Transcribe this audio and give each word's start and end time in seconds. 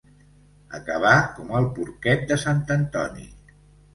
Acabar 0.77 1.11
com 1.35 1.51
el 1.59 1.69
porquet 1.75 2.25
de 2.31 2.37
sant 2.47 2.63
Antoni. 2.79 3.29